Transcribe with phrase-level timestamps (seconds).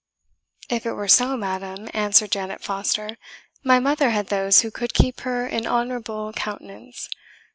[0.67, 3.19] "If it were so, madam," answered Janet Foster,
[3.63, 7.07] "my mother had those who could keep her in honourable countenance.